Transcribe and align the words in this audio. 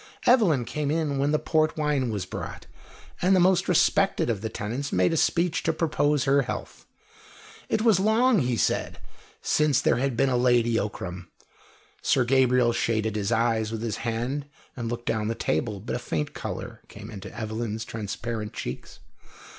Evelyn 0.25 0.65
came 0.65 0.89
in 0.89 1.19
when 1.19 1.31
the 1.31 1.37
port 1.37 1.77
wine 1.77 2.09
was 2.09 2.25
brought, 2.25 2.65
and 3.21 3.35
the 3.35 3.39
most 3.39 3.69
respected 3.69 4.31
of 4.31 4.41
the 4.41 4.49
tenants 4.49 4.91
made 4.91 5.13
a 5.13 5.15
speech 5.15 5.61
to 5.61 5.71
propose 5.71 6.23
her 6.23 6.41
health. 6.41 6.87
It 7.69 7.83
was 7.83 7.99
long, 7.99 8.39
he 8.39 8.57
said, 8.57 8.97
since 9.43 9.79
there 9.79 9.97
had 9.97 10.17
been 10.17 10.27
a 10.27 10.35
Lady 10.35 10.79
Ockram. 10.79 11.27
Sir 12.01 12.25
Gabriel 12.25 12.73
shaded 12.73 13.15
his 13.15 13.31
eyes 13.31 13.71
with 13.71 13.83
his 13.83 13.97
hand 13.97 14.47
and 14.75 14.87
looked 14.89 15.05
down 15.05 15.21
at 15.29 15.37
the 15.37 15.45
table, 15.45 15.79
but 15.79 15.95
a 15.95 15.99
faint 15.99 16.33
colour 16.33 16.81
came 16.87 17.11
into 17.11 17.31
Evelyn's 17.39 17.85
transparent 17.85 18.53
cheeks. 18.53 19.01